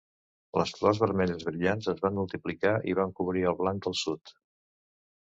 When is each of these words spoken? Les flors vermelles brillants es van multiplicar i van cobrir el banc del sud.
Les 0.59 0.71
flors 0.77 1.01
vermelles 1.03 1.45
brillants 1.51 1.91
es 1.95 2.03
van 2.07 2.17
multiplicar 2.21 2.75
i 2.95 2.99
van 3.03 3.17
cobrir 3.23 3.49
el 3.55 3.63
banc 3.65 3.89
del 3.89 4.01
sud. 4.05 4.39